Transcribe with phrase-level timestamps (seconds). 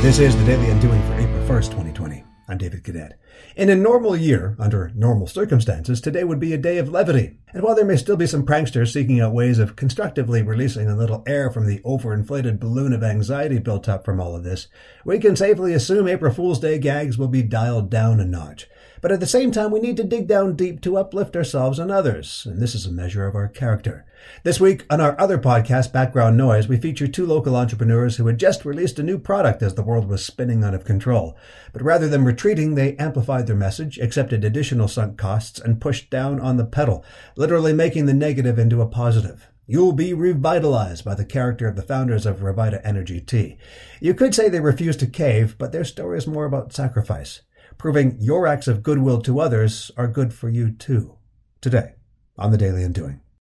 [0.00, 2.22] This is the Daily Undoing for April 1st, 2020.
[2.48, 3.18] I'm David Cadet.
[3.56, 7.40] In a normal year, under normal circumstances, today would be a day of levity.
[7.54, 10.96] And while there may still be some pranksters seeking out ways of constructively releasing a
[10.96, 14.68] little air from the overinflated balloon of anxiety built up from all of this,
[15.04, 18.68] we can safely assume April Fool's Day gags will be dialed down a notch.
[19.00, 21.90] But at the same time, we need to dig down deep to uplift ourselves and
[21.90, 24.04] others, and this is a measure of our character.
[24.42, 28.38] This week, on our other podcast, Background Noise, we feature two local entrepreneurs who had
[28.38, 31.36] just released a new product as the world was spinning out of control.
[31.72, 36.40] But rather than retreating, they amplified their message, accepted additional sunk costs, and pushed down
[36.40, 37.04] on the pedal,
[37.38, 39.48] literally making the negative into a positive.
[39.66, 43.56] You'll be revitalized by the character of the founders of Revita Energy Tea.
[44.00, 47.40] You could say they refused to cave, but their story is more about sacrifice
[47.78, 51.16] proving your acts of goodwill to others are good for you too.
[51.60, 51.94] Today,
[52.36, 53.20] on the Daily Undoing.